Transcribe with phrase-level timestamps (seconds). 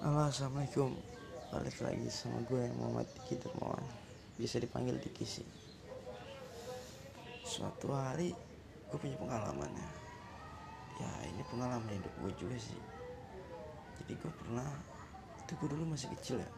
[0.00, 0.96] Halo assalamualaikum.
[1.52, 3.84] Balik lagi sama gue Muhammad Diki Dermawan
[4.40, 5.44] Bisa dipanggil Diki sih.
[7.44, 8.32] Suatu hari
[8.88, 9.90] Gue punya pengalaman ya.
[11.04, 12.80] Ya ini pengalaman hidup gue juga sih.
[14.00, 14.64] Jadi gue pernah
[15.44, 16.50] Itu gue dulu masih kecil ya.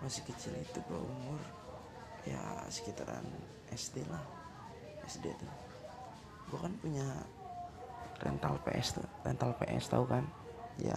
[0.00, 1.40] Masih kecil itu gue umur
[2.24, 3.28] Ya sekitaran
[3.76, 4.24] SD lah.
[5.04, 5.52] SD tuh.
[6.48, 7.04] Gue kan punya
[8.24, 10.24] rental PS tuh rental PS tahu kan?
[10.80, 10.96] Ya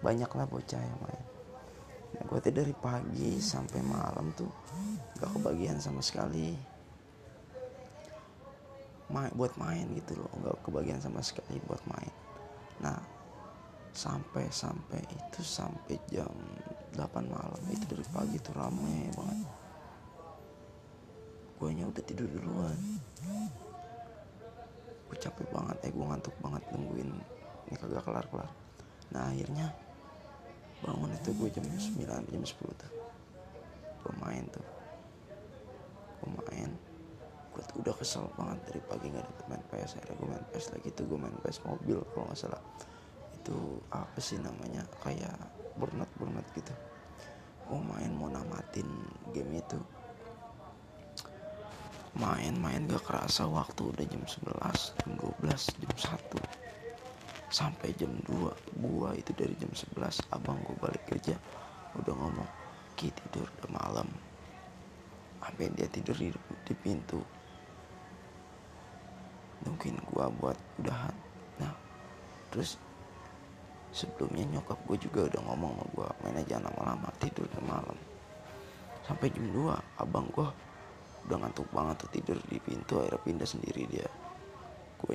[0.00, 1.24] banyak lah bocah yang main.
[2.08, 4.48] Nah, gue tuh dari pagi sampai malam tuh
[5.18, 6.56] gak kebagian sama sekali.
[9.08, 12.12] Main buat main gitu loh gak kebagian sama sekali buat main.
[12.84, 12.98] Nah
[13.92, 16.30] sampai sampai itu sampai jam
[16.94, 19.50] 8 malam itu dari pagi tuh rame banget.
[21.58, 22.78] Gue nya udah tidur duluan.
[25.08, 27.10] Gue capek banget eh gue ngantuk banget nungguin
[27.68, 28.50] ini kagak kelar kelar
[29.08, 29.72] nah akhirnya
[30.82, 32.92] bangun itu gue jam 9 jam 10 tuh.
[34.04, 34.12] Gue
[34.52, 34.66] tuh.
[36.22, 36.70] Gue main.
[37.54, 40.66] Gue tuh udah kesel banget dari pagi nggak dapet main PS akhirnya gue main PS
[40.74, 42.62] lagi tuh gue main PS mobil kalau nggak salah.
[43.34, 44.86] Itu apa sih namanya?
[45.02, 45.34] Kayak
[45.74, 46.74] burnout burnout gitu.
[47.66, 48.86] Gue main mau namatin
[49.34, 49.78] game itu.
[52.18, 54.58] Main-main gak kerasa waktu udah jam 11
[54.98, 56.67] jam 12 jam 1
[57.48, 61.36] sampai jam 2 gua itu dari jam 11 abang gua balik kerja
[61.96, 62.48] udah ngomong
[62.94, 64.08] ki tidur udah malam.
[65.40, 66.28] Sampai dia tidur di,
[66.68, 67.24] di pintu.
[69.64, 71.16] Mungkin gua buat udahan.
[71.56, 71.72] Nah
[72.52, 72.76] terus
[73.88, 77.98] sebelumnya nyokap gue juga udah ngomong sama gue main aja lama-lama tidur udah malam.
[79.08, 80.48] Sampai jam 2 abang gue
[81.28, 84.08] udah ngantuk banget tuh tidur di pintu akhirnya pindah sendiri dia.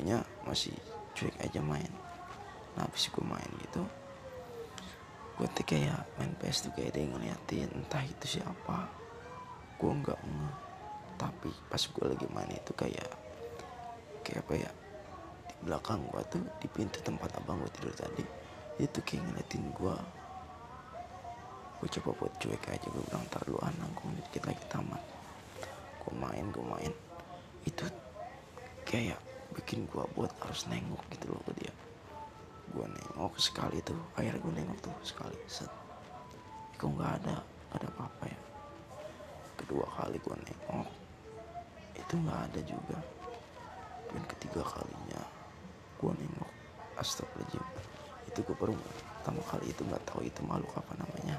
[0.04, 0.74] Nya masih
[1.14, 2.03] cuek aja main
[2.74, 3.86] nah habis gue main gitu
[5.34, 8.86] gue tuh kayak main PS tuh kayak dia ngeliatin entah itu siapa.
[9.82, 10.50] Gue nggak nge
[11.14, 13.10] tapi pas gue lagi main itu kayak
[14.26, 14.72] kayak apa ya
[15.46, 18.26] di belakang gue tuh di pintu tempat abang gue tidur tadi
[18.82, 19.96] itu kayak ngeliatin gue
[21.82, 25.02] gue coba buat cuek aja gue bilang ntar lu anak gue dikit lagi tamat.
[26.06, 26.94] Gue main gue main.
[27.66, 27.90] Itu
[28.86, 29.18] kayak
[29.58, 31.74] bikin gue buat harus nengok gitu loh ke dia
[32.74, 35.70] gue nengok sekali tuh akhirnya gue nengok tuh sekali set.
[36.76, 37.36] Kok nggak ada
[37.78, 38.40] ada apa-apa ya?
[39.62, 40.90] Kedua kali gue nengok
[41.94, 42.98] itu nggak ada juga.
[44.10, 45.22] Dan ketiga kalinya
[46.02, 46.52] gue nengok
[46.98, 47.66] astagfirullahaladzim
[48.30, 51.38] itu gue baru pertama kali itu nggak tahu itu makhluk apa namanya.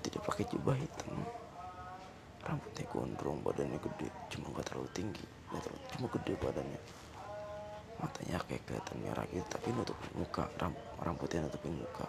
[0.00, 1.20] Tidak pakai jubah hitam.
[2.46, 6.80] Rambutnya gondrong badannya gede cuma gak terlalu tinggi gak terlalu, cuma gede badannya
[8.00, 12.06] matanya kayak kelihatan merah gitu tapi nutup muka ram, rambutnya nutupin muka.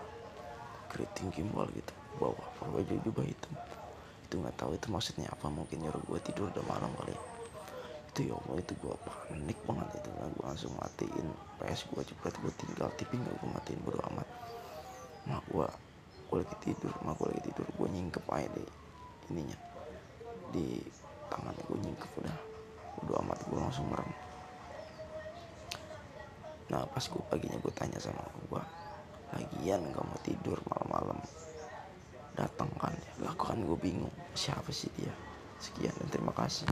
[0.87, 3.53] Keriting gimbal gitu bawah bawah baju jubah hitam.
[4.27, 7.15] Itu nggak tahu itu maksudnya apa mungkin nyuruh gue tidur udah malam kali.
[8.11, 11.27] Itu ya Allah itu gue panik banget itu nah, gue langsung matiin
[11.59, 14.27] PS gue cepet gue tinggal TV nggak gue matiin bodo amat.
[15.27, 15.67] Mak gue
[16.27, 18.69] gue lagi tidur mak gue lagi tidur gue nyingkep aja deh
[19.31, 19.57] ininya
[20.51, 20.83] di
[21.31, 22.37] tangan gue nyingkep udah.
[23.05, 24.26] Udah amat gue langsung merem
[26.67, 28.61] nah pas gue paginya gue tanya sama gue
[29.35, 31.19] lagian gak mau tidur malam-malam?
[32.37, 35.11] Datang kan ya lah kan gue bingung siapa sih dia?
[35.57, 36.69] Sekian dan terima kasih